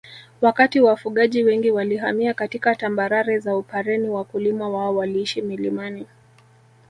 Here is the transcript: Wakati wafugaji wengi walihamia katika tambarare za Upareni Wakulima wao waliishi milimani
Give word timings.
Wakati 0.41 0.79
wafugaji 0.79 1.43
wengi 1.43 1.71
walihamia 1.71 2.33
katika 2.33 2.75
tambarare 2.75 3.39
za 3.39 3.57
Upareni 3.57 4.09
Wakulima 4.09 4.69
wao 4.69 4.95
waliishi 4.95 5.41
milimani 5.41 6.05